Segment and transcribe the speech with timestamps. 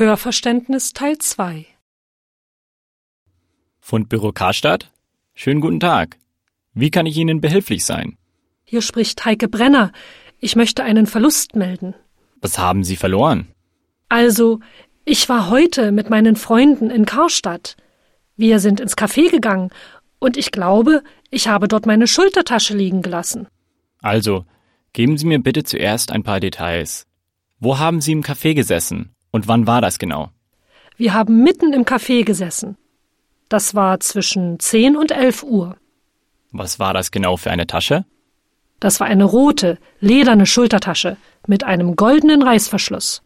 [0.00, 1.66] Hörverständnis Teil 2
[3.80, 4.90] Fundbüro Karstadt?
[5.34, 6.16] Schönen guten Tag.
[6.72, 8.16] Wie kann ich Ihnen behilflich sein?
[8.64, 9.92] Hier spricht Heike Brenner.
[10.38, 11.94] Ich möchte einen Verlust melden.
[12.40, 13.48] Was haben Sie verloren?
[14.08, 14.60] Also,
[15.04, 17.76] ich war heute mit meinen Freunden in Karstadt.
[18.36, 19.68] Wir sind ins Café gegangen
[20.18, 23.48] und ich glaube, ich habe dort meine Schultertasche liegen gelassen.
[23.98, 24.46] Also,
[24.94, 27.06] geben Sie mir bitte zuerst ein paar Details.
[27.58, 30.30] Wo haben Sie im Café gesessen und wann war das genau?
[30.96, 32.76] Wir haben mitten im Café gesessen.
[33.48, 35.76] Das war zwischen 10 und 11 Uhr.
[36.52, 38.04] Was war das genau für eine Tasche?
[38.80, 43.22] Das war eine rote, lederne Schultertasche mit einem goldenen Reißverschluss.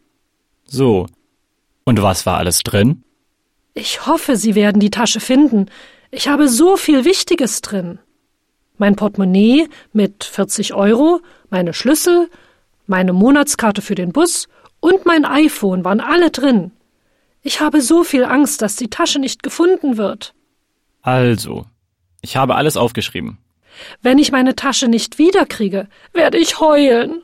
[0.64, 1.06] So.
[1.84, 3.04] Und was war alles drin?
[3.74, 5.66] Ich hoffe, Sie werden die Tasche finden.
[6.10, 7.98] Ich habe so viel Wichtiges drin.
[8.78, 12.30] Mein Portemonnaie mit 40 Euro, meine Schlüssel,
[12.86, 14.48] meine Monatskarte für den Bus
[14.84, 16.70] und mein iPhone waren alle drin.
[17.40, 20.34] Ich habe so viel Angst, dass die Tasche nicht gefunden wird.
[21.00, 21.64] Also,
[22.20, 23.38] ich habe alles aufgeschrieben.
[24.02, 27.22] Wenn ich meine Tasche nicht wiederkriege, werde ich heulen.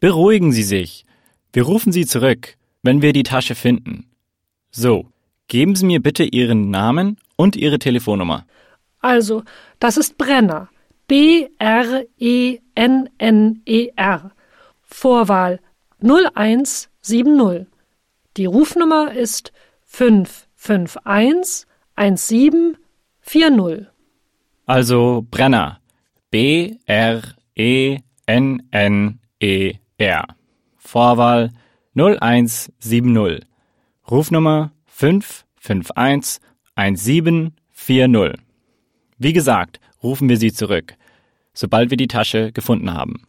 [0.00, 1.04] Beruhigen Sie sich.
[1.52, 4.06] Wir rufen Sie zurück, wenn wir die Tasche finden.
[4.70, 5.08] So,
[5.46, 8.46] geben Sie mir bitte Ihren Namen und Ihre Telefonnummer.
[9.00, 9.42] Also,
[9.78, 10.70] das ist Brenner.
[11.06, 12.08] B-R-E-N-N-E-R.
[14.82, 15.60] Vorwahl
[16.00, 17.66] 0170.
[18.36, 19.52] Die Rufnummer ist
[19.84, 23.86] 551 1740.
[24.66, 25.80] Also Brenner.
[26.30, 27.24] B-R-E-N-N-E-R.
[30.76, 31.50] Vorwahl
[31.94, 33.40] 0170.
[34.10, 36.40] Rufnummer 551
[36.76, 38.40] 1740.
[39.18, 40.94] Wie gesagt, rufen wir Sie zurück,
[41.52, 43.26] sobald wir die Tasche gefunden haben.